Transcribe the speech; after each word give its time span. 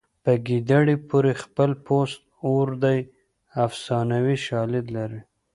په 0.23 0.31
ګیدړې 0.47 0.95
پورې 1.09 1.31
خپل 1.43 1.71
پوست 1.85 2.21
اور 2.45 2.67
دی 2.83 2.99
افسانوي 3.65 4.37
شالید 4.45 4.85
لري 4.95 5.21